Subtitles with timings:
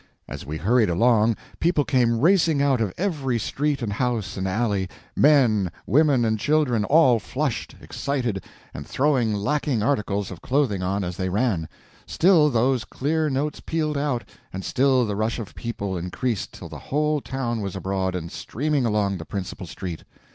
[0.27, 4.89] As we hurried along, people came racing out of every street and house and alley,
[5.15, 8.43] men, women, and children, all flushed, excited,
[8.73, 11.69] and throwing lacking articles of clothing on as they ran;
[12.07, 16.79] still those clear notes pealed out, and still the rush of people increased till the
[16.89, 20.03] whole town was abroad and streaming along the principal street.